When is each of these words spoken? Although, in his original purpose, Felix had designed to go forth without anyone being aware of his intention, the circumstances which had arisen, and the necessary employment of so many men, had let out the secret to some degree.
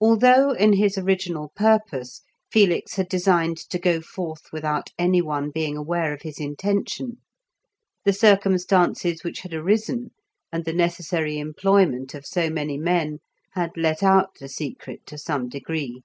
Although, 0.00 0.50
in 0.50 0.72
his 0.72 0.98
original 0.98 1.52
purpose, 1.54 2.22
Felix 2.50 2.94
had 2.96 3.08
designed 3.08 3.56
to 3.70 3.78
go 3.78 4.00
forth 4.00 4.46
without 4.52 4.90
anyone 4.98 5.52
being 5.52 5.76
aware 5.76 6.12
of 6.12 6.22
his 6.22 6.40
intention, 6.40 7.18
the 8.04 8.12
circumstances 8.12 9.22
which 9.22 9.42
had 9.42 9.54
arisen, 9.54 10.10
and 10.50 10.64
the 10.64 10.72
necessary 10.72 11.38
employment 11.38 12.14
of 12.14 12.26
so 12.26 12.50
many 12.50 12.78
men, 12.78 13.20
had 13.52 13.70
let 13.76 14.02
out 14.02 14.30
the 14.40 14.48
secret 14.48 15.06
to 15.06 15.16
some 15.16 15.48
degree. 15.48 16.02